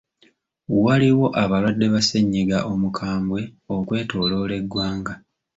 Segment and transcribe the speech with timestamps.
[0.83, 3.41] Waliwo abalwadde ba ssennyiga omukambwe
[3.75, 5.13] okwetooloola eggwanga.